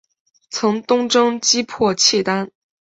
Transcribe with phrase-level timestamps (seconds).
[0.49, 2.49] 曾东征击破契丹。